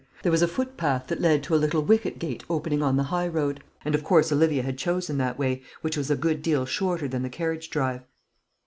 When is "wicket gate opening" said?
1.83-2.81